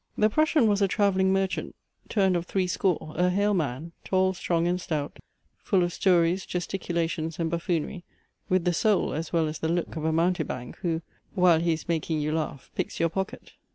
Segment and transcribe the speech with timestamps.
[0.17, 1.75] The Prussian was a travelling merchant,
[2.09, 5.19] turned of threescore, a hale man, tall, strong, and stout,
[5.59, 8.03] full of stories, gesticulations, and buffoonery,
[8.49, 11.03] with the soul as well as the look of a mountebank, who,
[11.35, 13.51] while he is making you laugh, picks your pocket.